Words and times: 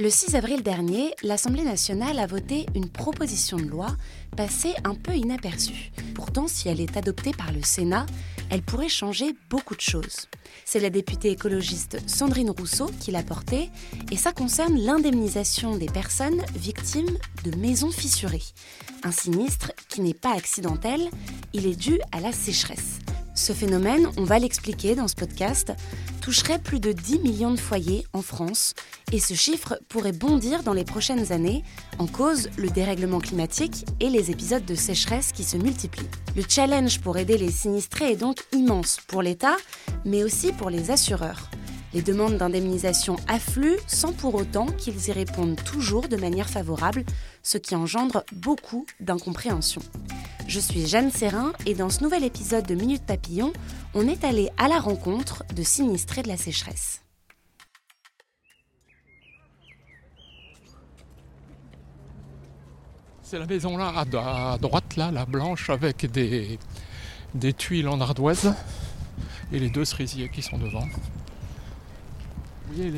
Le 0.00 0.08
6 0.08 0.34
avril 0.34 0.62
dernier, 0.62 1.14
l'Assemblée 1.22 1.62
nationale 1.62 2.18
a 2.20 2.26
voté 2.26 2.64
une 2.74 2.88
proposition 2.88 3.58
de 3.58 3.66
loi 3.66 3.88
passée 4.34 4.72
un 4.84 4.94
peu 4.94 5.12
inaperçue. 5.12 5.92
Pourtant, 6.14 6.48
si 6.48 6.70
elle 6.70 6.80
est 6.80 6.96
adoptée 6.96 7.32
par 7.32 7.52
le 7.52 7.62
Sénat, 7.62 8.06
elle 8.48 8.62
pourrait 8.62 8.88
changer 8.88 9.34
beaucoup 9.50 9.76
de 9.76 9.82
choses. 9.82 10.26
C'est 10.64 10.80
la 10.80 10.88
députée 10.88 11.32
écologiste 11.32 11.98
Sandrine 12.08 12.48
Rousseau 12.48 12.90
qui 12.98 13.10
l'a 13.10 13.22
portée 13.22 13.68
et 14.10 14.16
ça 14.16 14.32
concerne 14.32 14.80
l'indemnisation 14.80 15.76
des 15.76 15.90
personnes 15.90 16.40
victimes 16.56 17.18
de 17.44 17.54
maisons 17.58 17.90
fissurées. 17.90 18.40
Un 19.04 19.12
sinistre 19.12 19.72
qui 19.90 20.00
n'est 20.00 20.14
pas 20.14 20.34
accidentel, 20.34 21.10
il 21.52 21.66
est 21.66 21.76
dû 21.76 22.00
à 22.10 22.20
la 22.20 22.32
sécheresse. 22.32 23.00
Ce 23.40 23.54
phénomène, 23.54 24.06
on 24.18 24.24
va 24.24 24.38
l'expliquer 24.38 24.94
dans 24.94 25.08
ce 25.08 25.14
podcast, 25.14 25.72
toucherait 26.20 26.58
plus 26.58 26.78
de 26.78 26.92
10 26.92 27.20
millions 27.20 27.50
de 27.52 27.58
foyers 27.58 28.04
en 28.12 28.20
France 28.20 28.74
et 29.12 29.18
ce 29.18 29.32
chiffre 29.32 29.80
pourrait 29.88 30.12
bondir 30.12 30.62
dans 30.62 30.74
les 30.74 30.84
prochaines 30.84 31.32
années 31.32 31.64
en 31.98 32.06
cause 32.06 32.50
le 32.58 32.68
dérèglement 32.68 33.18
climatique 33.18 33.86
et 33.98 34.10
les 34.10 34.30
épisodes 34.30 34.66
de 34.66 34.74
sécheresse 34.74 35.32
qui 35.32 35.42
se 35.42 35.56
multiplient. 35.56 36.10
Le 36.36 36.42
challenge 36.46 37.00
pour 37.00 37.16
aider 37.16 37.38
les 37.38 37.50
sinistrés 37.50 38.12
est 38.12 38.16
donc 38.16 38.36
immense 38.52 38.98
pour 39.08 39.22
l'État, 39.22 39.56
mais 40.04 40.22
aussi 40.22 40.52
pour 40.52 40.68
les 40.68 40.90
assureurs. 40.90 41.48
Les 41.92 42.02
demandes 42.02 42.36
d'indemnisation 42.36 43.16
affluent 43.26 43.78
sans 43.88 44.12
pour 44.12 44.36
autant 44.36 44.66
qu'ils 44.66 45.08
y 45.08 45.12
répondent 45.12 45.60
toujours 45.64 46.06
de 46.06 46.16
manière 46.16 46.48
favorable, 46.48 47.04
ce 47.42 47.58
qui 47.58 47.74
engendre 47.74 48.22
beaucoup 48.32 48.86
d'incompréhension. 49.00 49.82
Je 50.46 50.60
suis 50.60 50.86
Jeanne 50.86 51.10
Serrin 51.10 51.52
et 51.66 51.74
dans 51.74 51.90
ce 51.90 52.04
nouvel 52.04 52.22
épisode 52.22 52.64
de 52.64 52.76
Minute 52.76 53.04
Papillon, 53.04 53.52
on 53.94 54.06
est 54.06 54.22
allé 54.22 54.50
à 54.56 54.68
la 54.68 54.78
rencontre 54.78 55.44
de 55.54 55.64
sinistrés 55.64 56.22
de 56.22 56.28
la 56.28 56.36
sécheresse. 56.36 57.02
C'est 63.22 63.38
la 63.38 63.46
maison 63.46 63.76
là, 63.76 63.92
à 63.96 64.58
droite, 64.58 64.96
là, 64.96 65.10
la 65.10 65.24
blanche, 65.24 65.70
avec 65.70 66.06
des, 66.10 66.58
des 67.34 67.52
tuiles 67.52 67.88
en 67.88 68.00
ardoise 68.00 68.54
et 69.52 69.58
les 69.58 69.70
deux 69.70 69.84
cerisiers 69.84 70.28
qui 70.28 70.42
sont 70.42 70.58
devant. 70.58 70.86
Vous 72.70 72.76
voyez, 72.76 72.92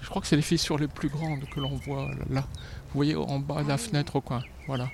je 0.00 0.08
crois 0.08 0.22
que 0.22 0.28
c'est 0.28 0.36
les 0.36 0.42
fissures 0.42 0.78
les 0.78 0.86
plus 0.86 1.08
grandes 1.08 1.44
que 1.52 1.58
l'on 1.58 1.74
voit 1.76 2.08
là. 2.30 2.42
Vous 2.42 2.94
voyez 2.94 3.16
en 3.16 3.40
bas 3.40 3.64
de 3.64 3.68
la 3.68 3.76
fenêtre 3.76 4.14
au 4.16 4.20
coin. 4.20 4.42
Voilà. 4.68 4.88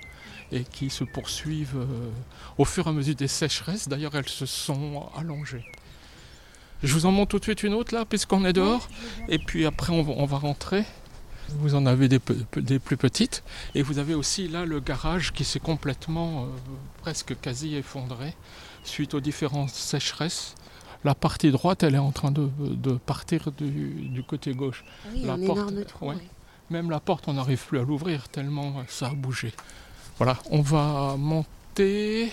Et 0.51 0.65
qui 0.65 0.89
se 0.89 1.05
poursuivent 1.05 1.77
euh, 1.77 2.11
au 2.57 2.65
fur 2.65 2.87
et 2.87 2.91
à 2.91 2.93
mesure 2.95 3.15
des 3.15 3.29
sécheresses. 3.29 3.87
D'ailleurs, 3.87 4.15
elles 4.15 4.29
se 4.29 4.47
sont 4.47 5.11
allongées. 5.15 5.65
Je 6.83 6.95
vous 6.95 7.05
en 7.05 7.13
montre 7.13 7.33
tout 7.33 7.39
de 7.39 7.45
suite 7.45 7.63
une 7.65 7.75
autre 7.75 7.95
là, 7.95 8.07
puisqu'on 8.07 8.47
est 8.47 8.55
dehors. 8.55 8.89
Et 9.29 9.39
puis 9.39 9.67
après, 9.67 9.93
on 9.93 10.25
va, 10.25 10.39
rentrer. 10.39 10.85
Vous 11.59 11.75
en 11.75 11.85
avez 11.85 12.09
des, 12.09 12.19
plus 12.19 12.97
petites. 12.97 13.43
Et 13.75 13.83
vous 13.83 13.99
avez 13.99 14.15
aussi 14.15 14.49
là 14.49 14.65
le 14.65 14.81
garage 14.81 15.35
qui 15.35 15.45
s'est 15.45 15.61
complètement, 15.61 16.45
euh, 16.45 16.47
presque 17.03 17.39
quasi 17.41 17.75
effondré 17.77 18.33
suite 18.85 19.13
aux 19.13 19.21
différentes 19.21 19.71
sécheresses 19.71 20.55
la 21.05 21.15
partie 21.15 21.51
droite, 21.51 21.83
elle 21.83 21.95
est 21.95 21.99
en 21.99 22.13
train 22.13 22.31
de, 22.31 22.49
partir 23.07 23.51
du, 23.53 24.23
côté 24.27 24.55
gauche. 24.55 24.85
Ah 25.05 25.09
oui, 25.13 25.23
la 25.25 25.35
un 25.35 25.39
porte, 25.39 25.59
énorme 25.59 25.85
trou, 25.85 26.13
Même 26.71 26.91
la 26.91 27.01
porte, 27.01 27.29
on 27.29 27.35
n'arrive 27.35 27.65
plus 27.67 27.79
à 27.79 27.83
l'ouvrir 27.83 28.29
tellement 28.29 28.83
ça 28.89 29.07
a 29.09 29.15
bougé. 29.15 29.53
Voilà, 30.19 30.37
on 30.51 30.63
va 30.63 31.15
monter. 31.17 32.33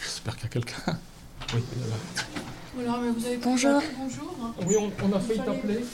J'espère 0.00 0.36
qu'il 0.36 0.44
y 0.44 0.46
a 0.46 0.48
quelqu'un. 0.48 0.98
Oui, 1.54 1.62
Bonjour. 3.42 3.82
Oui, 4.66 4.76
on, 4.78 5.12
a 5.12 5.20
failli 5.20 5.40
t'appeler. 5.40 5.84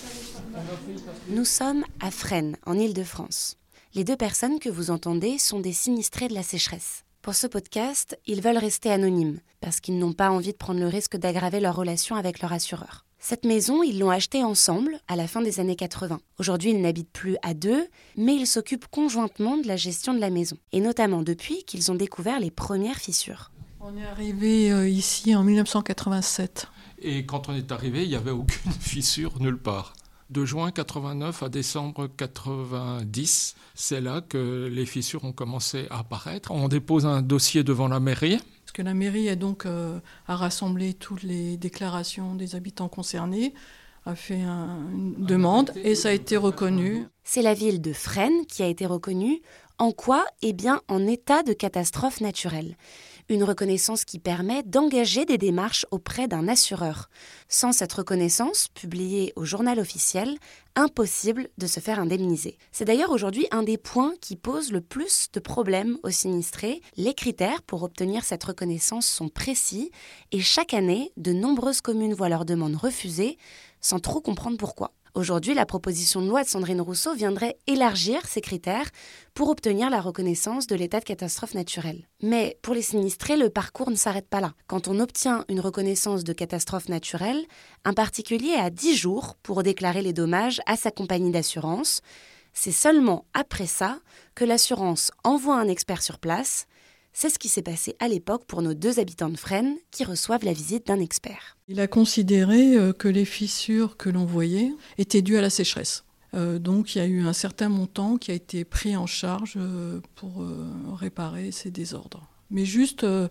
Nous 1.28 1.44
sommes 1.44 1.84
à 2.00 2.10
Fresnes, 2.10 2.56
en 2.66 2.78
Ile-de-France. 2.78 3.56
Les 3.94 4.04
deux 4.04 4.16
personnes 4.16 4.58
que 4.58 4.70
vous 4.70 4.90
entendez 4.90 5.36
sont 5.36 5.60
des 5.60 5.74
sinistrés 5.74 6.28
de 6.28 6.32
la 6.32 6.42
sécheresse. 6.42 7.04
Pour 7.20 7.34
ce 7.34 7.46
podcast, 7.46 8.18
ils 8.26 8.40
veulent 8.40 8.56
rester 8.56 8.90
anonymes, 8.90 9.40
parce 9.60 9.80
qu'ils 9.80 9.98
n'ont 9.98 10.14
pas 10.14 10.30
envie 10.30 10.52
de 10.52 10.56
prendre 10.56 10.80
le 10.80 10.86
risque 10.86 11.18
d'aggraver 11.18 11.60
leur 11.60 11.76
relation 11.76 12.16
avec 12.16 12.40
leur 12.40 12.54
assureur. 12.54 13.04
Cette 13.18 13.44
maison, 13.44 13.82
ils 13.82 13.98
l'ont 13.98 14.08
achetée 14.08 14.44
ensemble 14.44 14.98
à 15.08 15.16
la 15.16 15.28
fin 15.28 15.42
des 15.42 15.60
années 15.60 15.76
80. 15.76 16.20
Aujourd'hui, 16.38 16.70
ils 16.70 16.80
n'habitent 16.80 17.12
plus 17.12 17.36
à 17.42 17.52
deux, 17.52 17.86
mais 18.16 18.34
ils 18.34 18.46
s'occupent 18.46 18.86
conjointement 18.86 19.58
de 19.58 19.68
la 19.68 19.76
gestion 19.76 20.14
de 20.14 20.20
la 20.20 20.30
maison, 20.30 20.56
et 20.72 20.80
notamment 20.80 21.20
depuis 21.20 21.62
qu'ils 21.64 21.92
ont 21.92 21.94
découvert 21.94 22.40
les 22.40 22.50
premières 22.50 22.96
fissures. 22.96 23.50
On 23.78 23.94
est 23.98 24.06
arrivé 24.06 24.72
euh, 24.72 24.88
ici 24.88 25.36
en 25.36 25.44
1987. 25.44 26.66
Et 27.02 27.26
quand 27.26 27.50
on 27.50 27.54
est 27.54 27.70
arrivé, 27.70 28.04
il 28.04 28.08
n'y 28.08 28.16
avait 28.16 28.30
aucune 28.30 28.72
fissure 28.80 29.38
nulle 29.38 29.58
part 29.58 29.92
de 30.32 30.44
juin 30.44 30.70
89 30.70 31.42
à 31.42 31.48
décembre 31.48 32.08
90. 32.16 33.54
C'est 33.74 34.00
là 34.00 34.22
que 34.22 34.68
les 34.72 34.86
fissures 34.86 35.24
ont 35.24 35.32
commencé 35.32 35.86
à 35.90 36.00
apparaître. 36.00 36.50
On 36.50 36.68
dépose 36.68 37.06
un 37.06 37.22
dossier 37.22 37.62
devant 37.62 37.88
la 37.88 38.00
mairie. 38.00 38.38
Parce 38.64 38.72
que 38.72 38.82
la 38.82 38.94
mairie 38.94 39.28
a 39.28 39.36
donc 39.36 39.66
euh, 39.66 40.00
a 40.26 40.36
rassemblé 40.36 40.94
toutes 40.94 41.22
les 41.22 41.56
déclarations 41.56 42.34
des 42.34 42.54
habitants 42.54 42.88
concernés, 42.88 43.52
a 44.06 44.14
fait 44.14 44.40
une 44.40 45.14
demande 45.18 45.70
et 45.76 45.94
ça 45.94 46.08
a 46.08 46.12
été 46.12 46.36
reconnu. 46.36 47.06
C'est 47.22 47.42
la 47.42 47.54
ville 47.54 47.80
de 47.80 47.92
Fresnes 47.92 48.46
qui 48.48 48.62
a 48.62 48.66
été 48.66 48.86
reconnue. 48.86 49.42
En 49.78 49.92
quoi? 49.92 50.24
Eh 50.42 50.52
bien, 50.52 50.80
en 50.88 51.06
état 51.06 51.42
de 51.42 51.52
catastrophe 51.52 52.20
naturelle 52.20 52.76
une 53.28 53.44
reconnaissance 53.44 54.04
qui 54.04 54.18
permet 54.18 54.62
d'engager 54.62 55.24
des 55.24 55.38
démarches 55.38 55.86
auprès 55.90 56.28
d'un 56.28 56.48
assureur. 56.48 57.08
Sans 57.48 57.72
cette 57.72 57.92
reconnaissance, 57.92 58.68
publiée 58.68 59.32
au 59.36 59.44
journal 59.44 59.78
officiel, 59.78 60.36
impossible 60.74 61.48
de 61.58 61.66
se 61.66 61.80
faire 61.80 62.00
indemniser. 62.00 62.58
C'est 62.72 62.84
d'ailleurs 62.84 63.10
aujourd'hui 63.10 63.46
un 63.50 63.62
des 63.62 63.78
points 63.78 64.14
qui 64.20 64.36
pose 64.36 64.72
le 64.72 64.80
plus 64.80 65.28
de 65.32 65.40
problèmes 65.40 65.98
aux 66.02 66.10
sinistrés. 66.10 66.80
Les 66.96 67.14
critères 67.14 67.62
pour 67.62 67.82
obtenir 67.82 68.24
cette 68.24 68.44
reconnaissance 68.44 69.06
sont 69.06 69.28
précis 69.28 69.90
et 70.30 70.40
chaque 70.40 70.74
année, 70.74 71.12
de 71.16 71.32
nombreuses 71.32 71.80
communes 71.80 72.14
voient 72.14 72.28
leur 72.28 72.44
demande 72.44 72.76
refusée 72.76 73.38
sans 73.80 73.98
trop 73.98 74.20
comprendre 74.20 74.56
pourquoi. 74.56 74.92
Aujourd'hui, 75.14 75.52
la 75.52 75.66
proposition 75.66 76.22
de 76.22 76.28
loi 76.28 76.42
de 76.42 76.48
Sandrine 76.48 76.80
Rousseau 76.80 77.14
viendrait 77.14 77.58
élargir 77.66 78.26
ces 78.26 78.40
critères 78.40 78.88
pour 79.34 79.50
obtenir 79.50 79.90
la 79.90 80.00
reconnaissance 80.00 80.66
de 80.66 80.74
l'état 80.74 81.00
de 81.00 81.04
catastrophe 81.04 81.52
naturelle. 81.52 82.08
Mais 82.22 82.58
pour 82.62 82.72
les 82.72 82.80
sinistrés, 82.80 83.36
le 83.36 83.50
parcours 83.50 83.90
ne 83.90 83.94
s'arrête 83.94 84.28
pas 84.28 84.40
là. 84.40 84.54
Quand 84.68 84.88
on 84.88 85.00
obtient 85.00 85.44
une 85.50 85.60
reconnaissance 85.60 86.24
de 86.24 86.32
catastrophe 86.32 86.88
naturelle, 86.88 87.44
un 87.84 87.92
particulier 87.92 88.54
a 88.54 88.70
10 88.70 88.96
jours 88.96 89.36
pour 89.42 89.62
déclarer 89.62 90.00
les 90.00 90.14
dommages 90.14 90.62
à 90.64 90.76
sa 90.76 90.90
compagnie 90.90 91.30
d'assurance. 91.30 92.00
C'est 92.54 92.72
seulement 92.72 93.26
après 93.34 93.66
ça 93.66 93.98
que 94.34 94.46
l'assurance 94.46 95.10
envoie 95.24 95.56
un 95.56 95.68
expert 95.68 96.02
sur 96.02 96.18
place 96.18 96.66
c'est 97.12 97.28
ce 97.28 97.38
qui 97.38 97.48
s'est 97.48 97.62
passé 97.62 97.94
à 98.00 98.08
l'époque 98.08 98.44
pour 98.46 98.62
nos 98.62 98.74
deux 98.74 98.98
habitants 98.98 99.28
de 99.28 99.36
Fresnes 99.36 99.76
qui 99.90 100.04
reçoivent 100.04 100.44
la 100.44 100.52
visite 100.52 100.86
d'un 100.86 101.00
expert. 101.00 101.56
Il 101.68 101.80
a 101.80 101.86
considéré 101.86 102.76
euh, 102.76 102.92
que 102.92 103.08
les 103.08 103.24
fissures 103.24 103.96
que 103.96 104.08
l'on 104.08 104.24
voyait 104.24 104.72
étaient 104.98 105.22
dues 105.22 105.36
à 105.36 105.42
la 105.42 105.50
sécheresse. 105.50 106.04
Euh, 106.34 106.58
donc 106.58 106.94
il 106.94 106.98
y 106.98 107.00
a 107.02 107.06
eu 107.06 107.22
un 107.22 107.34
certain 107.34 107.68
montant 107.68 108.16
qui 108.16 108.30
a 108.30 108.34
été 108.34 108.64
pris 108.64 108.96
en 108.96 109.06
charge 109.06 109.54
euh, 109.56 110.00
pour 110.14 110.44
réparer 110.94 111.52
ces 111.52 111.70
désordres. 111.70 112.26
Mais 112.50 112.64
juste 112.64 113.04
de 113.04 113.28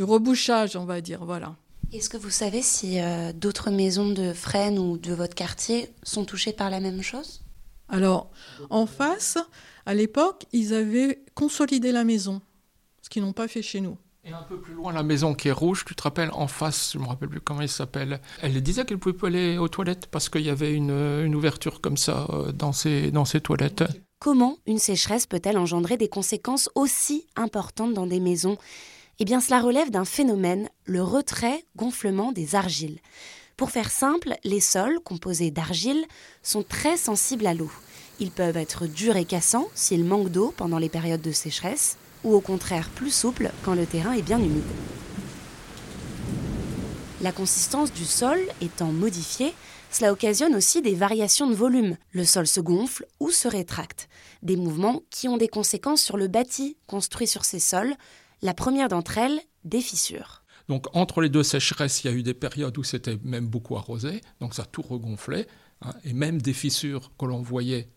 rebouchage, 0.00 0.76
on 0.76 0.84
va 0.84 1.00
dire, 1.00 1.24
voilà. 1.24 1.56
Est-ce 1.92 2.08
que 2.08 2.16
vous 2.16 2.30
savez 2.30 2.60
si 2.60 2.98
d'autres 3.34 3.70
maisons 3.70 4.10
de 4.10 4.32
Fresnes 4.32 4.80
ou 4.80 4.98
de 4.98 5.12
votre 5.12 5.36
quartier 5.36 5.90
sont 6.02 6.24
touchées 6.24 6.52
par 6.52 6.70
la 6.70 6.80
même 6.80 7.02
chose? 7.02 7.44
Alors, 7.88 8.30
en 8.70 8.86
face, 8.86 9.38
à 9.86 9.94
l'époque, 9.94 10.46
ils 10.52 10.74
avaient 10.74 11.22
consolidé 11.34 11.92
la 11.92 12.04
maison, 12.04 12.40
ce 13.02 13.08
qu'ils 13.08 13.22
n'ont 13.22 13.32
pas 13.32 13.48
fait 13.48 13.62
chez 13.62 13.80
nous. 13.80 13.96
Et 14.26 14.32
un 14.32 14.42
peu 14.42 14.58
plus 14.58 14.72
loin, 14.72 14.92
la 14.92 15.02
maison 15.02 15.34
qui 15.34 15.48
est 15.48 15.52
rouge, 15.52 15.84
tu 15.84 15.94
te 15.94 16.02
rappelles, 16.02 16.30
en 16.32 16.46
face, 16.46 16.92
je 16.94 16.98
ne 16.98 17.02
me 17.02 17.08
rappelle 17.08 17.28
plus 17.28 17.42
comment 17.42 17.60
elle 17.60 17.68
s'appelle, 17.68 18.22
elle 18.40 18.62
disait 18.62 18.86
qu'elle 18.86 18.96
ne 18.96 19.00
pouvait 19.00 19.14
pas 19.14 19.26
aller 19.26 19.58
aux 19.58 19.68
toilettes 19.68 20.06
parce 20.06 20.30
qu'il 20.30 20.40
y 20.40 20.48
avait 20.48 20.72
une, 20.72 21.34
ouverture 21.34 21.82
comme 21.82 21.98
ça 21.98 22.26
euh, 22.30 22.50
dans 22.50 22.72
ses, 22.72 23.10
dans 23.10 23.26
ses 23.26 23.42
toilettes. 23.42 23.84
comment 24.20 24.56
une 24.66 24.78
sécheresse 24.78 25.26
peut-elle 25.26 25.58
engendrer 25.58 25.98
des 25.98 26.08
conséquences 26.08 26.70
aussi 26.74 27.26
importantes 27.36 27.92
dans 27.92 28.06
des 28.06 28.20
maisons? 28.20 28.56
Eh 29.18 29.26
bien, 29.26 29.40
cela 29.40 29.60
relève 29.60 29.90
d'un 29.90 30.06
phénomène, 30.06 30.70
le 30.86 31.02
retrait-gonflement 31.02 32.32
des 32.32 32.54
argiles. 32.54 33.00
Pour 33.58 33.70
faire 33.70 33.90
simple, 33.90 34.34
les 34.42 34.60
sols, 34.60 35.00
composés 35.04 35.50
d'argile, 35.50 36.04
sont 36.42 36.62
très 36.62 36.96
sensibles 36.96 37.46
à 37.46 37.54
l'eau. 37.54 37.70
Ils 38.20 38.30
peuvent 38.30 38.56
être 38.56 38.86
durs 38.86 39.16
et 39.16 39.24
cassants 39.24 39.68
s'ils 39.74 40.04
manquent 40.04 40.30
d'eau 40.30 40.54
pendant 40.56 40.78
les 40.78 40.88
périodes 40.88 41.22
de 41.22 41.32
sécheresse, 41.32 41.96
ou 42.22 42.34
au 42.34 42.40
contraire 42.40 42.88
plus 42.90 43.12
souples 43.12 43.50
quand 43.64 43.74
le 43.74 43.86
terrain 43.86 44.12
est 44.12 44.22
bien 44.22 44.38
humide. 44.38 44.62
La 47.20 47.32
consistance 47.32 47.92
du 47.92 48.04
sol 48.04 48.38
étant 48.60 48.92
modifiée, 48.92 49.54
cela 49.90 50.12
occasionne 50.12 50.54
aussi 50.54 50.82
des 50.82 50.94
variations 50.94 51.48
de 51.48 51.54
volume. 51.54 51.96
Le 52.12 52.24
sol 52.24 52.46
se 52.46 52.60
gonfle 52.60 53.06
ou 53.20 53.30
se 53.30 53.48
rétracte. 53.48 54.08
Des 54.42 54.56
mouvements 54.56 55.02
qui 55.10 55.28
ont 55.28 55.36
des 55.36 55.48
conséquences 55.48 56.02
sur 56.02 56.16
le 56.16 56.28
bâti 56.28 56.76
construit 56.86 57.26
sur 57.26 57.44
ces 57.44 57.60
sols. 57.60 57.94
La 58.42 58.54
première 58.54 58.88
d'entre 58.88 59.18
elles, 59.18 59.40
des 59.64 59.80
fissures. 59.80 60.42
Donc 60.68 60.86
entre 60.96 61.20
les 61.20 61.28
deux 61.28 61.42
sécheresses, 61.42 62.04
il 62.04 62.10
y 62.10 62.10
a 62.10 62.16
eu 62.16 62.22
des 62.22 62.34
périodes 62.34 62.76
où 62.76 62.84
c'était 62.84 63.18
même 63.22 63.46
beaucoup 63.46 63.76
arrosé, 63.76 64.20
donc 64.40 64.54
ça 64.54 64.64
tout 64.64 64.82
regonflait, 64.82 65.46
hein, 65.82 65.92
et 66.04 66.12
même 66.12 66.40
des 66.40 66.52
fissures 66.54 67.12
que 67.18 67.26
l'on 67.26 67.42
voyait 67.42 67.88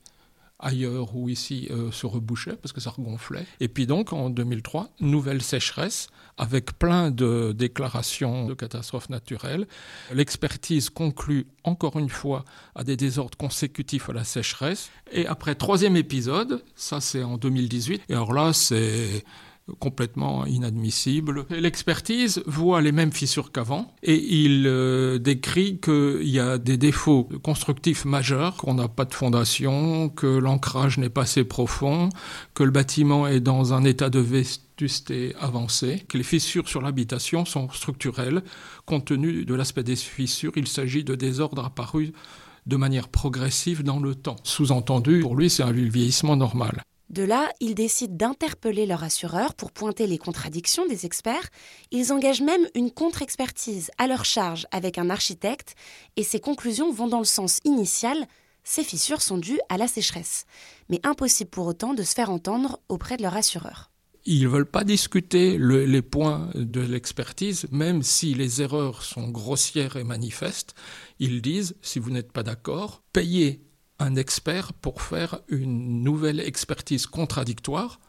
ailleurs 0.59 1.15
ou 1.15 1.29
ici 1.29 1.67
euh, 1.71 1.91
se 1.91 2.05
rebouchaient 2.05 2.55
parce 2.55 2.71
que 2.71 2.81
ça 2.81 2.89
regonflait. 2.89 3.45
Et 3.59 3.67
puis 3.67 3.85
donc 3.85 4.13
en 4.13 4.29
2003, 4.29 4.89
nouvelle 4.99 5.41
sécheresse 5.41 6.07
avec 6.37 6.77
plein 6.77 7.09
de 7.09 7.51
déclarations 7.51 8.47
de 8.47 8.53
catastrophes 8.53 9.09
naturelles. 9.09 9.67
L'expertise 10.13 10.89
conclut 10.89 11.47
encore 11.63 11.97
une 11.97 12.09
fois 12.09 12.45
à 12.75 12.83
des 12.83 12.95
désordres 12.95 13.37
consécutifs 13.37 14.09
à 14.09 14.13
la 14.13 14.23
sécheresse. 14.23 14.89
Et 15.11 15.25
après 15.25 15.55
troisième 15.55 15.95
épisode, 15.95 16.63
ça 16.75 17.01
c'est 17.01 17.23
en 17.23 17.37
2018, 17.37 18.03
et 18.09 18.13
alors 18.13 18.33
là 18.33 18.53
c'est 18.53 19.23
complètement 19.79 20.45
inadmissible. 20.45 21.45
L'expertise 21.49 22.41
voit 22.45 22.81
les 22.81 22.91
mêmes 22.91 23.11
fissures 23.11 23.51
qu'avant 23.51 23.93
et 24.03 24.15
il 24.15 24.65
euh, 24.65 25.19
décrit 25.19 25.79
qu'il 25.79 26.27
y 26.27 26.39
a 26.39 26.57
des 26.57 26.77
défauts 26.77 27.29
constructifs 27.43 28.05
majeurs, 28.05 28.57
qu'on 28.57 28.75
n'a 28.75 28.87
pas 28.87 29.05
de 29.05 29.13
fondation, 29.13 30.09
que 30.09 30.27
l'ancrage 30.27 30.97
n'est 30.97 31.09
pas 31.09 31.23
assez 31.23 31.43
profond, 31.43 32.09
que 32.53 32.63
le 32.63 32.71
bâtiment 32.71 33.27
est 33.27 33.39
dans 33.39 33.73
un 33.73 33.83
état 33.83 34.09
de 34.09 34.19
vétusté 34.19 35.35
avancé, 35.39 36.03
que 36.07 36.17
les 36.17 36.23
fissures 36.23 36.69
sur 36.69 36.81
l'habitation 36.81 37.45
sont 37.45 37.69
structurelles. 37.69 38.43
Compte 38.85 39.05
tenu 39.05 39.45
de 39.45 39.53
l'aspect 39.53 39.83
des 39.83 39.95
fissures, 39.95 40.53
il 40.55 40.67
s'agit 40.67 41.03
de 41.03 41.15
désordres 41.15 41.65
apparus 41.65 42.11
de 42.65 42.75
manière 42.75 43.07
progressive 43.07 43.83
dans 43.83 43.99
le 43.99 44.13
temps. 44.13 44.35
Sous-entendu, 44.43 45.21
pour 45.21 45.35
lui, 45.35 45.49
c'est 45.49 45.63
un 45.63 45.71
vieillissement 45.71 46.35
normal. 46.35 46.83
De 47.09 47.23
là, 47.23 47.49
ils 47.61 47.75
décident 47.75 48.15
d'interpeller 48.15 48.85
leur 48.85 49.03
assureur 49.03 49.53
pour 49.53 49.71
pointer 49.71 50.07
les 50.07 50.17
contradictions 50.17 50.85
des 50.87 51.05
experts. 51.05 51.49
Ils 51.91 52.11
engagent 52.11 52.41
même 52.41 52.67
une 52.75 52.91
contre-expertise 52.91 53.91
à 53.97 54.07
leur 54.07 54.25
charge 54.25 54.67
avec 54.71 54.97
un 54.97 55.09
architecte 55.09 55.75
et 56.17 56.23
ces 56.23 56.41
conclusions 56.41 56.91
vont 56.91 57.07
dans 57.07 57.19
le 57.19 57.25
sens 57.25 57.59
initial. 57.63 58.27
Ces 58.65 58.83
fissures 58.83 59.21
sont 59.21 59.37
dues 59.37 59.59
à 59.69 59.77
la 59.77 59.87
sécheresse. 59.87 60.45
Mais 60.89 60.99
impossible 61.03 61.49
pour 61.49 61.67
autant 61.67 61.93
de 61.93 62.03
se 62.03 62.13
faire 62.13 62.29
entendre 62.29 62.81
auprès 62.89 63.15
de 63.15 63.23
leur 63.23 63.37
assureur. 63.37 63.89
Ils 64.25 64.43
ne 64.43 64.49
veulent 64.49 64.69
pas 64.69 64.83
discuter 64.83 65.57
les 65.57 66.01
points 66.01 66.49
de 66.53 66.81
l'expertise, 66.81 67.65
même 67.71 68.03
si 68.03 68.33
les 68.33 68.61
erreurs 68.61 69.03
sont 69.03 69.29
grossières 69.29 69.95
et 69.95 70.03
manifestes. 70.03 70.75
Ils 71.19 71.41
disent, 71.41 71.77
si 71.81 71.99
vous 71.99 72.11
n'êtes 72.11 72.33
pas 72.33 72.43
d'accord, 72.43 73.01
payez 73.13 73.61
un 73.99 74.15
expert 74.15 74.73
pour 74.73 75.01
faire 75.01 75.39
une 75.47 76.03
nouvelle 76.03 76.39
expertise 76.39 77.07
contradictoire 77.07 77.99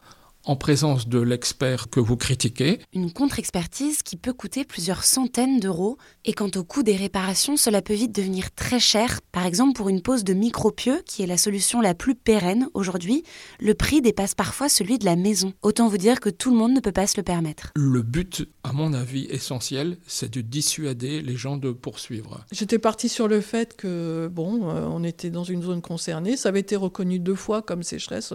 en 0.44 0.56
présence 0.56 1.08
de 1.08 1.18
l'expert 1.18 1.90
que 1.90 2.00
vous 2.00 2.16
critiquez. 2.16 2.80
Une 2.92 3.12
contre-expertise 3.12 4.02
qui 4.02 4.16
peut 4.16 4.32
coûter 4.32 4.64
plusieurs 4.64 5.04
centaines 5.04 5.60
d'euros. 5.60 5.98
Et 6.24 6.32
quant 6.32 6.50
au 6.56 6.64
coût 6.64 6.82
des 6.82 6.96
réparations, 6.96 7.56
cela 7.56 7.82
peut 7.82 7.94
vite 7.94 8.14
devenir 8.14 8.50
très 8.54 8.80
cher. 8.80 9.20
Par 9.32 9.46
exemple, 9.46 9.74
pour 9.74 9.88
une 9.88 10.02
pose 10.02 10.24
de 10.24 10.34
micropieux, 10.34 11.02
qui 11.06 11.22
est 11.22 11.26
la 11.26 11.36
solution 11.36 11.80
la 11.80 11.94
plus 11.94 12.14
pérenne 12.14 12.68
aujourd'hui, 12.74 13.24
le 13.60 13.74
prix 13.74 14.00
dépasse 14.00 14.34
parfois 14.34 14.68
celui 14.68 14.98
de 14.98 15.04
la 15.04 15.16
maison. 15.16 15.52
Autant 15.62 15.88
vous 15.88 15.98
dire 15.98 16.20
que 16.20 16.30
tout 16.30 16.50
le 16.50 16.56
monde 16.56 16.72
ne 16.72 16.80
peut 16.80 16.92
pas 16.92 17.06
se 17.06 17.16
le 17.16 17.22
permettre. 17.22 17.72
Le 17.76 18.02
but, 18.02 18.48
à 18.64 18.72
mon 18.72 18.94
avis, 18.94 19.26
essentiel, 19.30 19.98
c'est 20.06 20.32
de 20.32 20.40
dissuader 20.40 21.20
les 21.20 21.36
gens 21.36 21.56
de 21.56 21.72
poursuivre. 21.72 22.44
J'étais 22.52 22.78
parti 22.78 23.08
sur 23.08 23.28
le 23.28 23.40
fait 23.40 23.76
que, 23.76 24.28
bon, 24.32 24.70
euh, 24.70 24.86
on 24.86 25.04
était 25.04 25.30
dans 25.30 25.44
une 25.44 25.62
zone 25.62 25.82
concernée, 25.82 26.36
ça 26.36 26.48
avait 26.48 26.60
été 26.60 26.76
reconnu 26.76 27.18
deux 27.18 27.34
fois 27.34 27.62
comme 27.62 27.82
sécheresse 27.82 28.32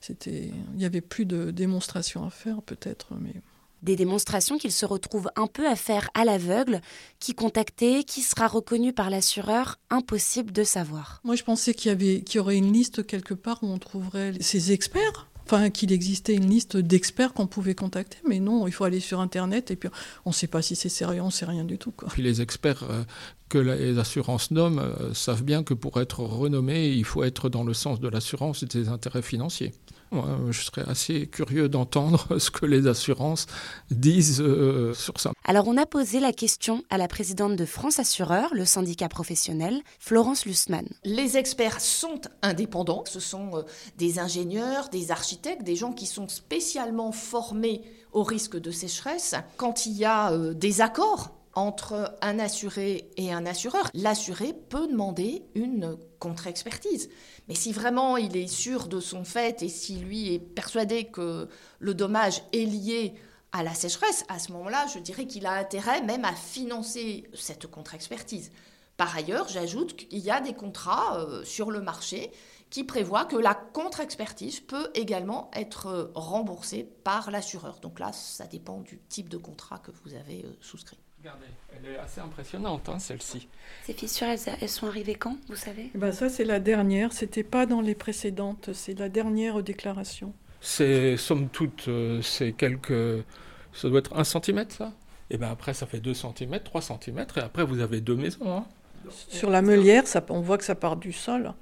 c'était, 0.00 0.50
il 0.74 0.80
y 0.80 0.84
avait 0.84 1.00
plus 1.00 1.26
de 1.26 1.50
démonstrations 1.50 2.24
à 2.24 2.30
faire 2.30 2.62
peut-être, 2.62 3.14
mais 3.20 3.34
des 3.82 3.96
démonstrations 3.96 4.58
qu'il 4.58 4.72
se 4.72 4.86
retrouve 4.86 5.30
un 5.36 5.46
peu 5.46 5.68
à 5.68 5.76
faire 5.76 6.10
à 6.14 6.24
l'aveugle, 6.24 6.80
qui 7.20 7.34
contacter, 7.34 8.04
qui 8.04 8.22
sera 8.22 8.48
reconnu 8.48 8.92
par 8.92 9.10
l'assureur, 9.10 9.78
impossible 9.90 10.52
de 10.52 10.64
savoir. 10.64 11.20
Moi, 11.24 11.36
je 11.36 11.44
pensais 11.44 11.74
qu'il 11.74 11.90
y 11.90 11.92
avait, 11.92 12.22
qu'il 12.22 12.38
y 12.38 12.40
aurait 12.40 12.56
une 12.56 12.72
liste 12.72 13.06
quelque 13.06 13.34
part 13.34 13.62
où 13.62 13.66
on 13.66 13.78
trouverait 13.78 14.34
ces 14.40 14.72
experts. 14.72 15.28
Enfin, 15.44 15.70
qu'il 15.70 15.92
existait 15.92 16.34
une 16.34 16.50
liste 16.50 16.76
d'experts 16.76 17.32
qu'on 17.32 17.46
pouvait 17.46 17.74
contacter, 17.74 18.18
mais 18.28 18.38
non, 18.38 18.66
il 18.66 18.72
faut 18.72 18.84
aller 18.84 19.00
sur 19.00 19.18
Internet 19.18 19.70
et 19.70 19.76
puis 19.76 19.88
on 20.26 20.30
ne 20.30 20.34
sait 20.34 20.46
pas 20.46 20.60
si 20.60 20.76
c'est 20.76 20.90
sérieux, 20.90 21.22
on 21.22 21.26
ne 21.26 21.30
sait 21.30 21.46
rien 21.46 21.64
du 21.64 21.78
tout. 21.78 21.90
Quoi. 21.90 22.10
Puis 22.10 22.22
les 22.22 22.42
experts 22.42 22.82
euh, 22.82 23.02
que 23.48 23.56
les 23.56 23.98
assurances 23.98 24.50
nomment 24.50 24.80
euh, 24.80 25.14
savent 25.14 25.44
bien 25.44 25.62
que 25.62 25.72
pour 25.72 26.02
être 26.02 26.20
renommé, 26.20 26.90
il 26.90 27.04
faut 27.04 27.24
être 27.24 27.48
dans 27.48 27.64
le 27.64 27.72
sens 27.72 27.98
de 27.98 28.08
l'assurance 28.08 28.62
et 28.62 28.66
des 28.66 28.90
intérêts 28.90 29.22
financiers 29.22 29.72
je 30.12 30.62
serais 30.62 30.88
assez 30.88 31.26
curieux 31.26 31.68
d'entendre 31.68 32.38
ce 32.38 32.50
que 32.50 32.66
les 32.66 32.86
assurances 32.86 33.46
disent 33.90 34.40
euh, 34.40 34.94
sur 34.94 35.20
ça. 35.20 35.32
Alors, 35.44 35.68
on 35.68 35.76
a 35.76 35.86
posé 35.86 36.20
la 36.20 36.32
question 36.32 36.82
à 36.90 36.98
la 36.98 37.08
présidente 37.08 37.56
de 37.56 37.64
France 37.64 37.98
Assureur, 37.98 38.54
le 38.54 38.64
syndicat 38.64 39.08
professionnel, 39.08 39.80
Florence 39.98 40.46
Lussmann. 40.46 40.86
Les 41.04 41.36
experts 41.36 41.80
sont 41.80 42.20
indépendants. 42.42 43.04
Ce 43.06 43.20
sont 43.20 43.56
euh, 43.56 43.62
des 43.96 44.18
ingénieurs, 44.18 44.88
des 44.88 45.10
architectes, 45.10 45.62
des 45.62 45.76
gens 45.76 45.92
qui 45.92 46.06
sont 46.06 46.28
spécialement 46.28 47.12
formés 47.12 47.82
au 48.12 48.22
risque 48.22 48.58
de 48.58 48.70
sécheresse. 48.70 49.34
Quand 49.56 49.86
il 49.86 49.92
y 49.92 50.04
a 50.04 50.32
euh, 50.32 50.54
des 50.54 50.80
accords 50.80 51.37
entre 51.58 52.16
un 52.22 52.38
assuré 52.38 53.10
et 53.16 53.32
un 53.32 53.44
assureur, 53.44 53.90
l'assuré 53.92 54.52
peut 54.52 54.86
demander 54.86 55.42
une 55.56 55.98
contre-expertise. 56.20 57.10
Mais 57.48 57.56
si 57.56 57.72
vraiment 57.72 58.16
il 58.16 58.36
est 58.36 58.46
sûr 58.46 58.86
de 58.86 59.00
son 59.00 59.24
fait 59.24 59.60
et 59.64 59.68
si 59.68 59.96
lui 59.96 60.32
est 60.32 60.38
persuadé 60.38 61.06
que 61.06 61.48
le 61.80 61.94
dommage 61.94 62.44
est 62.52 62.64
lié 62.64 63.14
à 63.50 63.64
la 63.64 63.74
sécheresse, 63.74 64.24
à 64.28 64.38
ce 64.38 64.52
moment-là, 64.52 64.86
je 64.94 65.00
dirais 65.00 65.26
qu'il 65.26 65.46
a 65.46 65.54
intérêt 65.54 66.00
même 66.00 66.24
à 66.24 66.32
financer 66.32 67.28
cette 67.34 67.66
contre-expertise. 67.66 68.52
Par 68.96 69.16
ailleurs, 69.16 69.48
j'ajoute 69.48 69.96
qu'il 69.96 70.20
y 70.20 70.30
a 70.30 70.40
des 70.40 70.54
contrats 70.54 71.18
euh, 71.18 71.44
sur 71.44 71.72
le 71.72 71.80
marché 71.80 72.30
qui 72.70 72.84
prévoient 72.84 73.24
que 73.24 73.36
la 73.36 73.54
contre-expertise 73.54 74.60
peut 74.60 74.90
également 74.94 75.50
être 75.54 76.12
remboursée 76.14 76.84
par 77.02 77.32
l'assureur. 77.32 77.80
Donc 77.80 77.98
là, 77.98 78.12
ça 78.12 78.46
dépend 78.46 78.80
du 78.80 79.00
type 79.08 79.28
de 79.28 79.38
contrat 79.38 79.78
que 79.78 79.90
vous 80.04 80.14
avez 80.14 80.44
euh, 80.44 80.52
souscrit. 80.60 80.98
Regardez, 81.20 81.46
elle 81.76 81.92
est 81.92 81.98
assez 81.98 82.20
impressionnante, 82.20 82.88
hein, 82.88 83.00
celle-ci. 83.00 83.48
Ces 83.84 83.92
fissures, 83.92 84.28
elles, 84.28 84.68
sont 84.68 84.86
arrivées 84.86 85.16
quand, 85.16 85.36
vous 85.48 85.56
savez? 85.56 85.90
Eh 85.92 85.98
ben 85.98 86.12
Ça, 86.12 86.28
c'est 86.28 86.44
la 86.44 86.60
dernière. 86.60 87.12
C'était 87.12 87.42
pas 87.42 87.66
dans 87.66 87.80
les 87.80 87.96
précédentes. 87.96 88.70
C'est 88.72 88.96
la 88.96 89.08
dernière 89.08 89.62
déclaration. 89.62 90.32
C'est, 90.60 91.16
somme 91.16 91.48
toute, 91.48 91.88
euh, 91.88 92.22
c'est 92.22 92.52
quelques. 92.52 93.24
Ça 93.72 93.88
doit 93.88 93.98
être 93.98 94.16
un 94.16 94.24
centimètre, 94.24 94.74
ça? 94.74 94.92
Et 95.30 95.38
bien 95.38 95.50
après, 95.50 95.74
ça 95.74 95.86
fait 95.86 96.00
2 96.00 96.14
cm, 96.14 96.60
3 96.62 96.82
cm, 96.82 97.26
et 97.36 97.40
après, 97.40 97.64
vous 97.64 97.80
avez 97.80 98.00
deux 98.00 98.16
maisons. 98.16 98.50
Hein. 98.50 98.66
Sur 99.10 99.50
la 99.50 99.60
meulière, 99.60 100.06
ça, 100.06 100.24
on 100.28 100.40
voit 100.40 100.56
que 100.56 100.64
ça 100.64 100.74
part 100.74 100.96
du 100.96 101.12
sol. 101.12 101.52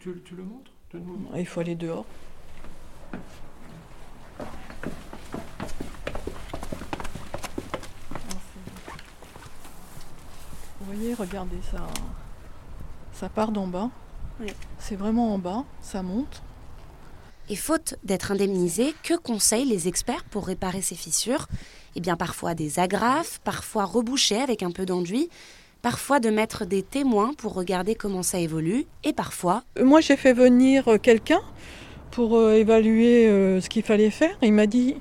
Tu, 0.00 0.22
tu 0.24 0.34
le 0.34 0.42
montres? 0.42 0.72
Il 1.36 1.46
faut 1.46 1.60
aller 1.60 1.74
dehors. 1.74 2.06
Voyez, 10.94 11.14
regardez, 11.14 11.58
ça, 11.70 11.86
ça 13.12 13.28
part 13.28 13.52
d'en 13.52 13.66
bas. 13.66 13.90
C'est 14.78 14.96
vraiment 14.96 15.34
en 15.34 15.38
bas, 15.38 15.64
ça 15.80 16.02
monte. 16.02 16.42
Et 17.48 17.56
faute 17.56 17.96
d'être 18.04 18.32
indemnisé, 18.32 18.94
que 19.02 19.14
conseillent 19.14 19.66
les 19.66 19.86
experts 19.86 20.24
pour 20.24 20.46
réparer 20.46 20.80
ces 20.80 20.94
fissures? 20.94 21.46
Eh 21.94 22.00
bien, 22.00 22.16
parfois 22.16 22.54
des 22.54 22.78
agrafes, 22.78 23.38
parfois 23.44 23.84
reboucher 23.84 24.40
avec 24.40 24.62
un 24.62 24.70
peu 24.70 24.86
d'enduit, 24.86 25.28
parfois 25.82 26.18
de 26.18 26.30
mettre 26.30 26.64
des 26.64 26.82
témoins 26.82 27.34
pour 27.34 27.54
regarder 27.54 27.94
comment 27.94 28.22
ça 28.22 28.38
évolue, 28.38 28.86
et 29.04 29.12
parfois. 29.12 29.62
Euh, 29.78 29.84
moi, 29.84 30.00
j'ai 30.00 30.16
fait 30.16 30.32
venir 30.32 30.88
euh, 30.88 30.98
quelqu'un 30.98 31.42
pour 32.10 32.36
euh, 32.36 32.54
évaluer 32.54 33.26
ce 33.60 33.68
qu'il 33.68 33.82
fallait 33.82 34.10
faire. 34.10 34.36
Il 34.42 34.52
m'a 34.52 34.66
dit 34.66 34.96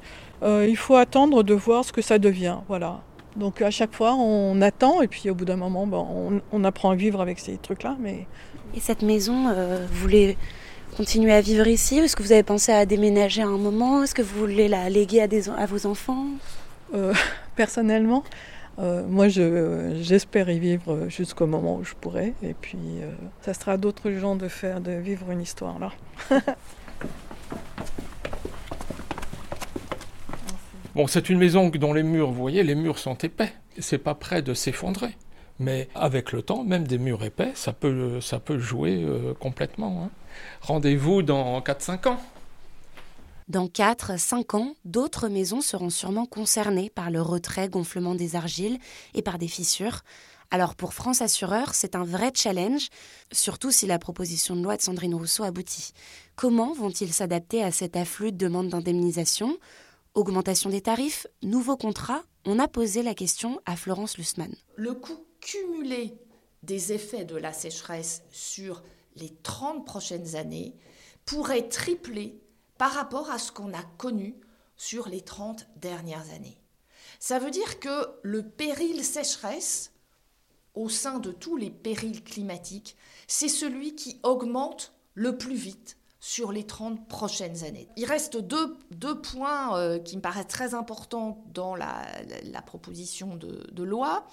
il 0.46 0.76
faut 0.76 0.98
attendre 0.98 1.42
de 1.42 1.54
voir 1.54 1.86
ce 1.86 1.94
que 1.94 2.02
ça 2.02 2.20
devient. 2.20 2.58
Voilà. 2.68 3.00
Donc 3.36 3.62
à 3.62 3.72
chaque 3.72 3.94
fois, 3.94 4.14
on 4.14 4.62
attend 4.62 5.02
et 5.02 5.08
puis 5.08 5.30
au 5.30 5.36
bout 5.36 5.46
d'un 5.46 5.56
moment, 5.56 5.88
on, 6.52 6.64
apprend 6.64 6.92
à 6.92 6.96
vivre 6.96 7.22
avec 7.22 7.40
ces 7.40 7.58
trucs-là. 7.58 7.98
Mais... 8.00 8.28
Et 8.76 8.80
cette 8.80 9.02
maison, 9.02 9.48
euh, 9.50 9.86
vous, 9.92 10.08
les, 10.08 10.38
continuer 10.94 11.34
à 11.34 11.42
vivre 11.42 11.68
ici 11.68 11.98
Est-ce 11.98 12.16
que 12.16 12.24
vous 12.24 12.32
avez 12.32 12.44
pensé 12.44 12.72
à 12.72 12.86
déménager 12.86 13.42
à 13.42 13.48
un 13.48 13.58
moment? 13.58 14.04
Est-ce 14.04 14.16
que 14.16 14.22
vous 14.22 14.40
voulez 14.40 14.68
la 14.68 14.90
léguer 14.90 15.22
à, 15.22 15.28
des, 15.28 15.50
à 15.50 15.66
vos 15.66 15.86
enfants? 15.86 16.28
Euh, 16.94 17.14
Personnellement, 17.56 18.24
euh, 18.80 19.06
moi 19.08 19.28
j'espère 19.28 20.50
y 20.50 20.60
vivre 20.60 21.08
jusqu'au 21.10 21.46
moment 21.48 21.78
où 21.78 21.84
je 21.84 21.94
pourrai. 21.94 22.34
Et 22.44 22.54
puis 22.54 22.80
euh, 23.02 23.12
ça 23.42 23.54
sera 23.54 23.74
à 23.74 23.78
d'autres 23.78 24.12
gens 24.12 24.36
de 24.36 24.48
faire, 24.48 24.82
de 24.82 24.92
vivre 24.92 25.30
une 25.32 25.42
histoire 25.42 25.78
là. 25.80 25.92
bon, 30.96 31.08
c'est 31.08 31.30
une 31.30 31.38
maison 31.38 31.70
dont 31.70 31.94
les 31.94 32.04
murs, 32.04 32.32
vous 32.32 32.42
voyez, 32.42 32.64
les 32.64 32.76
murs 32.76 33.00
sont 33.00 33.16
épais. 33.16 33.54
C'est 33.80 33.98
pas 33.98 34.16
prêt 34.16 34.42
de 34.42 34.54
s'effondrer. 34.54 35.16
Mais 35.60 35.88
avec 35.96 36.32
le 36.32 36.42
temps, 36.42 36.64
même 36.64 36.88
des 36.88 36.98
murs 36.98 37.24
épais, 37.24 37.52
ça 37.56 37.74
peut, 37.74 38.20
ça 38.22 38.40
peut 38.40 38.58
jouer 38.58 39.06
complètement. 39.40 40.06
Hein. 40.06 40.10
Rendez-vous 40.62 41.22
dans 41.22 41.60
4-5 41.62 42.10
ans. 42.10 42.20
Dans 43.50 43.68
4-5 43.68 44.56
ans, 44.56 44.76
d'autres 44.86 45.28
maisons 45.28 45.62
seront 45.62 45.90
sûrement 45.90 46.26
concernées 46.26 46.90
par 46.90 47.12
le 47.12 47.22
retrait 47.22 47.68
gonflement 47.68 48.16
des 48.16 48.36
argiles 48.36 48.80
et 49.14 49.22
par 49.22 49.38
des 49.38 49.50
fissures. 49.50 50.02
Alors 50.50 50.76
pour 50.76 50.94
France 50.94 51.22
Assureur, 51.22 51.74
c'est 51.74 51.96
un 51.96 52.04
vrai 52.04 52.32
challenge, 52.34 52.88
surtout 53.32 53.72
si 53.72 53.86
la 53.86 54.00
proposition 54.00 54.56
de 54.56 54.62
loi 54.62 54.78
de 54.78 54.82
Sandrine 54.82 55.16
Rousseau 55.16 55.44
aboutit. 55.44 55.94
Comment 56.36 56.74
vont-ils 56.74 57.12
s'adapter 57.12 57.64
à 57.64 57.72
cet 57.72 57.98
afflux 57.98 58.32
de 58.32 58.38
demandes 58.38 58.70
d'indemnisation? 58.70 59.58
Augmentation 60.16 60.70
des 60.70 60.82
tarifs 60.82 61.26
Nouveaux 61.42 61.76
contrats 61.76 62.22
On 62.46 62.60
a 62.60 62.68
posé 62.68 63.02
la 63.02 63.16
question 63.16 63.60
à 63.66 63.76
Florence 63.76 64.16
Lussmann. 64.20 64.54
Le 64.76 64.94
coût 64.94 65.26
cumulé 65.42 66.14
des 66.62 66.94
effets 66.94 67.26
de 67.26 67.36
la 67.36 67.52
sécheresse 67.52 68.22
sur 68.30 68.84
les 69.16 69.34
30 69.42 69.88
prochaines 69.88 70.36
années 70.36 70.76
pourrait 71.26 71.68
tripler 71.68 72.40
par 72.78 72.92
rapport 72.92 73.32
à 73.32 73.40
ce 73.40 73.52
qu'on 73.52 73.74
a 73.74 73.82
connu 73.98 74.36
sur 74.78 75.10
les 75.10 75.22
30 75.22 75.68
dernières 75.78 76.32
années. 76.32 76.62
Ça 77.18 77.40
veut 77.40 77.52
dire 77.52 77.80
que 77.80 78.08
le 78.22 78.48
péril 78.48 79.04
sécheresse, 79.04 79.94
au 80.76 80.90
sein 80.90 81.18
de 81.18 81.32
tous 81.32 81.58
les 81.58 81.72
périls 81.72 82.24
climatiques, 82.24 82.98
c'est 83.28 83.50
celui 83.50 83.96
qui 83.96 84.20
augmente 84.22 84.94
le 85.16 85.40
plus 85.40 85.56
vite 85.56 85.98
sur 86.24 86.54
les 86.54 86.66
30 86.66 87.10
prochaines 87.10 87.66
années. 87.66 87.90
Il 87.98 88.06
reste 88.06 88.38
deux, 88.38 88.78
points 89.22 89.78
euh, 89.78 90.00
qui 90.00 90.16
me 90.16 90.22
paraissent 90.22 90.48
très 90.48 90.74
importants 90.74 91.44
dans 91.54 91.76
la, 91.76 92.06
proposition 92.66 93.36
de 93.36 93.84
loi. 93.84 94.26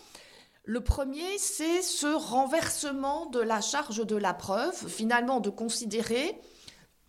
Le 0.64 0.85
premier, 0.85 1.37
c'est 1.38 1.82
ce 1.82 2.06
renversement 2.06 3.26
de 3.26 3.40
la 3.40 3.61
charge 3.61 4.06
de 4.06 4.14
la 4.14 4.35
preuve, 4.35 4.87
finalement 4.87 5.40
de 5.40 5.50
considérer 5.50 6.40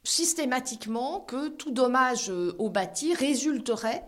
systématiquement 0.03 1.19
que 1.19 1.49
tout 1.49 1.69
dommage 1.69 2.31
euh, 2.31 2.55
au 2.57 2.71
bâti 2.71 3.13
résulterait 3.13 4.03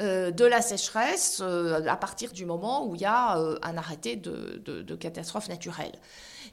euh, 0.00 0.30
de 0.30 0.44
la 0.44 0.62
sécheresse 0.62 1.40
euh, 1.42 1.86
à 1.86 1.96
partir 1.96 2.32
du 2.32 2.44
moment 2.44 2.86
où 2.86 2.94
il 2.94 3.00
y 3.00 3.06
a 3.06 3.36
un 3.62 3.76
arrêté 3.76 4.16
de, 4.16 4.94
catastrophe 4.96 5.48
naturelle. 5.48 5.92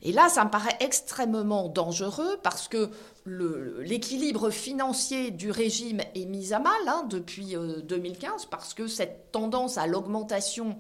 Et 0.02 0.12
là, 0.12 0.28
ça 0.30 0.44
me 0.44 0.50
paraît 0.50 0.76
extrêmement 0.80 1.70
dangereux 1.70 2.38
parce 2.44 2.68
que 2.68 2.90
l'équilibre 3.26 4.50
financier 4.50 5.32
du 5.32 5.50
régime 5.50 6.02
est 6.14 6.26
mis 6.26 6.54
à 6.54 6.60
mal 6.60 6.74
hein, 6.88 7.06
depuis 7.10 7.56
2015 7.84 8.48
parce 8.48 8.74
que 8.74 8.88
cette 8.88 9.32
tendance 9.32 9.78
à 9.78 9.88
l'augmentation 9.88 10.78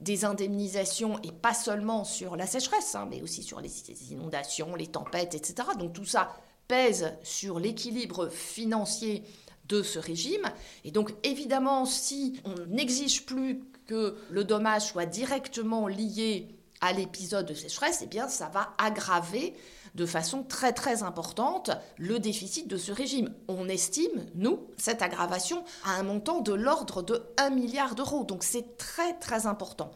des 0.00 0.24
indemnisations, 0.24 1.18
et 1.22 1.32
pas 1.32 1.54
seulement 1.54 2.04
sur 2.04 2.36
la 2.36 2.46
sécheresse, 2.46 2.94
hein, 2.94 3.06
mais 3.10 3.22
aussi 3.22 3.42
sur 3.42 3.60
les 3.60 3.70
inondations, 4.10 4.74
les 4.74 4.88
tempêtes, 4.88 5.34
etc. 5.34 5.68
Donc 5.78 5.94
tout 5.94 6.04
ça 6.04 6.36
pèse 6.68 7.12
sur 7.22 7.58
l'équilibre 7.58 8.28
financier 8.28 9.22
de 9.68 9.82
ce 9.82 9.98
régime. 9.98 10.50
Et 10.84 10.90
donc 10.90 11.14
évidemment, 11.22 11.84
si 11.84 12.40
on 12.44 12.54
n'exige 12.66 13.26
plus 13.26 13.60
que 13.86 14.16
le 14.30 14.44
dommage 14.44 14.86
soit 14.86 15.06
directement 15.06 15.86
lié 15.88 16.48
à 16.80 16.92
l'épisode 16.92 17.46
de 17.46 17.54
sécheresse, 17.54 18.00
eh 18.02 18.06
bien 18.06 18.28
ça 18.28 18.48
va 18.48 18.72
aggraver 18.78 19.54
de 19.94 20.04
façon 20.04 20.42
très 20.42 20.72
très 20.72 21.02
importante 21.02 21.70
le 21.96 22.18
déficit 22.18 22.68
de 22.68 22.76
ce 22.76 22.92
régime. 22.92 23.32
On 23.48 23.68
estime, 23.68 24.26
nous, 24.34 24.60
cette 24.76 25.00
aggravation 25.00 25.64
à 25.84 25.92
un 25.92 26.02
montant 26.02 26.40
de 26.40 26.52
l'ordre 26.52 27.02
de 27.02 27.22
1 27.38 27.50
milliard 27.50 27.94
d'euros. 27.94 28.24
Donc 28.24 28.44
c'est 28.44 28.76
très 28.76 29.14
très 29.14 29.46
important. 29.46 29.90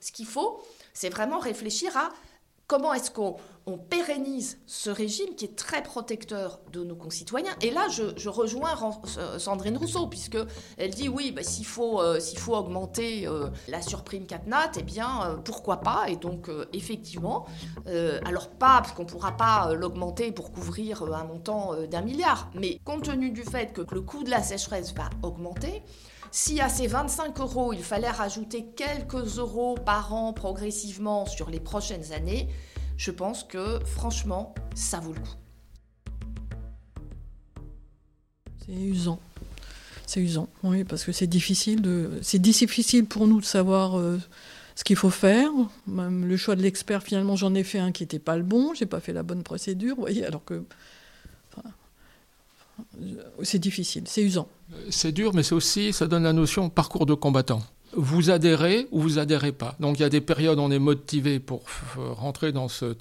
Ce 0.00 0.12
qu'il 0.12 0.26
faut, 0.26 0.62
c'est 0.94 1.10
vraiment 1.10 1.40
réfléchir 1.40 1.96
à 1.96 2.10
comment 2.70 2.94
est-ce 2.94 3.10
qu'on 3.10 3.36
pérennise 3.88 4.60
ce 4.64 4.90
régime 4.90 5.34
qui 5.34 5.44
est 5.44 5.56
très 5.56 5.82
protecteur 5.82 6.60
de 6.72 6.84
nos 6.84 6.94
concitoyens? 6.94 7.50
Et 7.62 7.72
là, 7.72 7.88
je, 7.88 8.28
rejoins 8.28 8.76
Sandrine 9.38 9.76
Rousseau, 9.76 10.06
puisqu'elle 10.06 10.90
dit 10.90 11.08
oui, 11.08 11.32
bah, 11.32 11.42
s'il 11.42 11.66
faut, 11.66 12.00
euh, 12.00 12.20
augmenter 12.46 13.26
euh, 13.26 13.48
la 13.66 13.82
surprime 13.82 14.24
CatNat, 14.24 14.70
eh 14.78 14.82
bien, 14.82 15.08
euh, 15.24 15.36
pourquoi 15.38 15.78
pas? 15.78 16.04
Et 16.06 16.14
donc, 16.14 16.48
effectivement, 16.72 17.46
alors 18.24 18.48
pas, 18.50 18.82
parce 18.82 18.92
qu'on 18.92 19.02
ne 19.02 19.08
pourra 19.08 19.36
pas 19.36 19.74
l'augmenter 19.74 20.30
pour 20.30 20.52
couvrir 20.52 21.02
un 21.02 21.24
montant 21.24 21.74
d'un 21.90 22.02
milliard, 22.02 22.50
mais 22.54 22.78
compte 22.84 23.02
tenu 23.02 23.32
du 23.32 23.42
fait 23.42 23.72
que 23.72 23.82
le 23.92 24.00
coût 24.00 24.22
de 24.22 24.30
la 24.30 24.44
sécheresse 24.44 24.94
va 24.94 25.10
augmenter, 25.24 25.82
si 26.30 26.60
à 26.60 26.68
ces 26.68 26.86
25 26.86 27.38
euros, 27.40 27.72
il 27.72 27.82
fallait 27.82 28.10
rajouter 28.10 28.66
quelques 28.76 29.38
euros 29.38 29.74
par 29.74 30.14
an 30.14 30.32
progressivement 30.32 31.26
sur 31.26 31.50
les 31.50 31.60
prochaines 31.60 32.12
années, 32.12 32.48
je 32.96 33.10
pense 33.10 33.44
que 33.44 33.80
franchement, 33.84 34.54
ça 34.74 35.00
vaut 35.00 35.12
le 35.12 35.20
coup. 35.20 35.36
C'est 38.64 38.72
usant. 38.72 39.18
C'est 40.06 40.20
usant, 40.20 40.48
oui, 40.64 40.84
parce 40.84 41.04
que 41.04 41.12
c'est 41.12 41.26
difficile, 41.26 41.82
de... 41.82 42.18
c'est 42.22 42.40
difficile 42.40 43.06
pour 43.06 43.28
nous 43.28 43.40
de 43.40 43.44
savoir 43.44 43.98
euh, 43.98 44.18
ce 44.74 44.82
qu'il 44.82 44.96
faut 44.96 45.10
faire. 45.10 45.50
Même 45.86 46.26
le 46.26 46.36
choix 46.36 46.56
de 46.56 46.62
l'expert, 46.62 47.02
finalement, 47.02 47.36
j'en 47.36 47.54
ai 47.54 47.62
fait 47.62 47.78
un 47.78 47.92
qui 47.92 48.02
n'était 48.02 48.18
pas 48.18 48.36
le 48.36 48.42
bon, 48.42 48.74
j'ai 48.74 48.86
pas 48.86 49.00
fait 49.00 49.12
la 49.12 49.22
bonne 49.22 49.42
procédure, 49.44 49.94
vous 49.94 50.02
voyez, 50.02 50.24
alors 50.24 50.44
que 50.44 50.64
c'est 53.42 53.58
difficile, 53.58 54.04
c'est 54.06 54.22
usant. 54.22 54.48
C'est 54.88 55.12
dur, 55.12 55.32
mais 55.34 55.42
c'est 55.42 55.54
aussi, 55.54 55.92
ça 55.92 56.06
donne 56.06 56.24
la 56.24 56.32
notion 56.32 56.70
parcours 56.70 57.06
de 57.06 57.14
combattant. 57.14 57.62
Vous 57.96 58.30
adhérez 58.30 58.86
ou 58.92 59.00
vous 59.00 59.18
adhérez 59.18 59.50
pas. 59.50 59.74
Donc 59.80 59.98
il 59.98 60.02
y 60.02 60.04
a 60.04 60.08
des 60.08 60.20
périodes 60.20 60.58
où 60.58 60.62
on 60.62 60.70
est 60.70 60.78
motivé 60.78 61.40
pour 61.40 61.62
rentrer 61.96 62.52
dans 62.52 62.68
ce, 62.68 62.96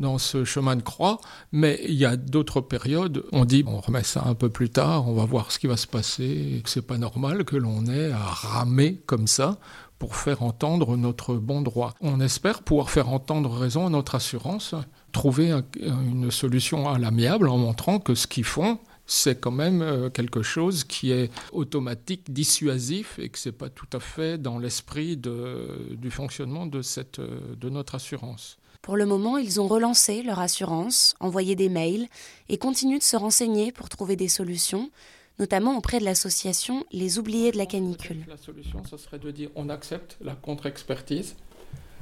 dans 0.00 0.18
ce 0.18 0.44
chemin 0.44 0.76
de 0.76 0.82
croix, 0.82 1.18
mais 1.50 1.80
il 1.88 1.94
y 1.94 2.04
a 2.04 2.16
d'autres 2.16 2.60
périodes, 2.60 3.24
on 3.32 3.46
dit 3.46 3.64
on 3.66 3.80
remet 3.80 4.02
ça 4.02 4.22
un 4.26 4.34
peu 4.34 4.50
plus 4.50 4.68
tard, 4.68 5.08
on 5.08 5.14
va 5.14 5.24
voir 5.24 5.50
ce 5.50 5.58
qui 5.58 5.66
va 5.66 5.78
se 5.78 5.86
passer, 5.86 6.62
c'est 6.66 6.86
pas 6.86 6.98
normal 6.98 7.44
que 7.44 7.56
l'on 7.56 7.86
ait 7.86 8.12
à 8.12 8.18
ramer 8.18 9.00
comme 9.06 9.26
ça 9.26 9.56
pour 9.98 10.16
faire 10.16 10.42
entendre 10.42 10.98
notre 10.98 11.36
bon 11.36 11.62
droit. 11.62 11.94
On 12.02 12.20
espère 12.20 12.62
pouvoir 12.62 12.90
faire 12.90 13.08
entendre 13.08 13.50
raison 13.50 13.86
à 13.86 13.90
notre 13.90 14.14
assurance, 14.14 14.74
trouver 15.12 15.54
une 15.80 16.30
solution 16.30 16.86
à 16.88 16.98
l'amiable 16.98 17.48
en 17.48 17.56
montrant 17.56 17.98
que 17.98 18.14
ce 18.14 18.26
qu'ils 18.26 18.44
font, 18.44 18.78
c'est 19.06 19.40
quand 19.40 19.50
même 19.50 19.82
euh, 19.82 20.10
quelque 20.10 20.42
chose 20.42 20.84
qui 20.84 21.12
est 21.12 21.30
automatique, 21.52 22.32
dissuasif 22.32 23.18
et 23.18 23.28
que 23.28 23.38
ce 23.38 23.48
n'est 23.48 23.54
pas 23.54 23.68
tout 23.68 23.88
à 23.92 24.00
fait 24.00 24.38
dans 24.38 24.58
l'esprit 24.58 25.16
du 25.16 26.10
fonctionnement 26.10 26.66
de, 26.66 26.82
cette, 26.82 27.18
euh, 27.18 27.54
de 27.56 27.68
notre 27.68 27.94
assurance. 27.96 28.58
Pour 28.82 28.96
le 28.96 29.06
moment, 29.06 29.38
ils 29.38 29.60
ont 29.60 29.66
relancé 29.66 30.22
leur 30.22 30.40
assurance, 30.40 31.14
envoyé 31.20 31.56
des 31.56 31.70
mails 31.70 32.06
et 32.48 32.58
continuent 32.58 32.98
de 32.98 33.02
se 33.02 33.16
renseigner 33.16 33.72
pour 33.72 33.88
trouver 33.88 34.14
des 34.14 34.28
solutions, 34.28 34.90
notamment 35.38 35.76
auprès 35.78 36.00
de 36.00 36.04
l'association 36.04 36.84
Les 36.92 37.18
Oubliés 37.18 37.50
de 37.50 37.56
la 37.56 37.66
canicule. 37.66 38.24
La 38.28 38.36
solution, 38.36 38.82
ce 38.84 38.96
serait 38.96 39.18
de 39.18 39.30
dire 39.30 39.50
on 39.54 39.68
accepte 39.68 40.18
la 40.20 40.34
contre-expertise 40.34 41.34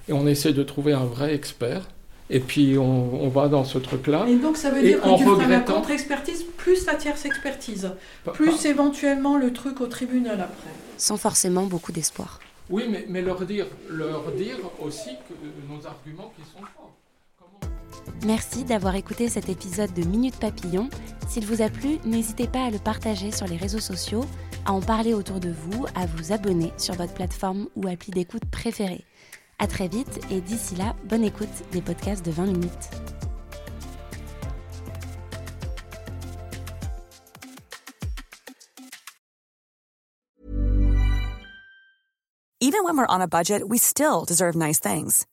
et 0.09 0.13
on 0.13 0.27
essaie 0.27 0.53
de 0.53 0.63
trouver 0.63 0.93
un 0.93 1.05
vrai 1.05 1.35
expert 1.35 1.89
et 2.31 2.41
puis 2.41 2.79
on, 2.79 3.29
va 3.29 3.49
dans 3.49 3.65
ce 3.65 3.79
truc-là. 3.79 4.27
Et 4.29 4.37
donc 4.37 4.57
ça 4.57 4.71
veut 4.71 4.83
dire 4.83 5.01
que 5.01 5.19
tu 5.19 5.25
feras 5.25 5.47
la 5.47 5.61
contre-expertise 5.61 6.45
plus 6.57 6.87
la 6.87 6.95
tierce 6.95 7.25
expertise, 7.25 7.91
plus 8.33 8.65
éventuellement 8.65 9.37
le 9.37 9.53
truc 9.53 9.81
au 9.81 9.87
tribunal 9.87 10.41
après. 10.41 10.71
Sans 10.97 11.17
forcément 11.17 11.65
beaucoup 11.65 11.93
d'espoir. 11.93 12.41
Oui, 12.71 12.85
mais, 12.89 13.05
mais, 13.09 13.23
leur, 13.23 13.45
dire, 13.45 13.67
leur 13.91 14.31
dire 14.33 14.57
aussi 14.81 15.11
que 15.29 15.35
nos 15.69 15.87
arguments 15.87 16.33
qui 16.37 16.43
sont 16.45 16.65
forts. 16.75 16.93
Merci 18.25 18.65
d'avoir 18.65 18.95
écouté 18.95 19.29
cet 19.29 19.49
épisode 19.49 19.93
de 19.93 20.05
Minute 20.05 20.37
Papillon. 20.37 20.89
S'il 21.29 21.45
vous 21.45 21.61
a 21.61 21.69
plu, 21.69 21.99
n'hésitez 22.05 22.47
pas 22.47 22.65
à 22.65 22.71
le 22.71 22.79
partager 22.79 23.33
sur 23.33 23.47
les 23.47 23.57
réseaux 23.57 23.81
sociaux, 23.81 24.25
à 24.65 24.73
en 24.73 24.81
parler 24.81 25.13
autour 25.13 25.41
de 25.41 25.51
vous, 25.51 25.87
à 25.95 26.07
vous 26.07 26.33
abonner 26.33 26.73
sur 26.79 26.95
votre 26.95 27.15
plateforme 27.15 27.69
ou 27.77 27.89
appli 27.89 28.13
d'écoute 28.13 28.45
préférée. 28.51 29.05
À 29.59 29.67
très 29.67 29.89
vite 29.89 30.21
et 30.31 30.41
d'ici 30.41 30.75
là, 30.75 30.95
bonne 31.05 31.25
écoute 31.25 31.49
des 31.71 31.81
podcasts 31.81 32.25
de 32.25 32.31
20 32.31 32.47
minutes. 32.47 32.91
Even 42.65 42.85
when 42.85 42.97
we're 42.97 43.07
on 43.15 43.21
a 43.21 43.29
budget, 43.29 43.69
we 43.69 43.77
still 43.77 44.25
deserve 44.25 44.55
nice 44.55 44.79
things. 44.79 45.27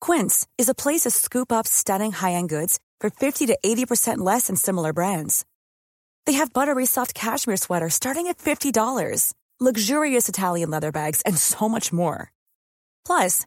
Quince 0.00 0.46
is 0.58 0.68
a 0.68 0.74
place 0.74 1.02
to 1.02 1.10
scoop 1.10 1.52
up 1.52 1.66
stunning 1.66 2.10
high-end 2.12 2.48
goods 2.48 2.78
for 3.00 3.10
50 3.10 3.46
to 3.46 3.58
80% 3.64 4.18
less 4.18 4.48
than 4.48 4.56
similar 4.56 4.92
brands. 4.92 5.44
They 6.26 6.32
have 6.32 6.52
buttery 6.52 6.84
soft 6.84 7.14
cashmere 7.14 7.56
sweaters 7.56 7.94
starting 7.94 8.26
at 8.26 8.38
$50, 8.38 9.34
luxurious 9.60 10.28
Italian 10.28 10.70
leather 10.70 10.90
bags, 10.90 11.22
and 11.22 11.38
so 11.38 11.68
much 11.68 11.92
more. 11.92 12.32
Plus, 13.06 13.46